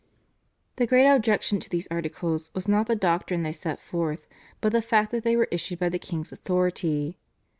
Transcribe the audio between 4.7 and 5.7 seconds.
the fact that they were